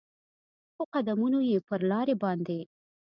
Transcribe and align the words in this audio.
خو 0.73 0.83
قدمونو 0.93 1.39
یې 1.49 1.57
پر 1.67 1.79
لارې 1.89 2.15
باندې 2.23 2.59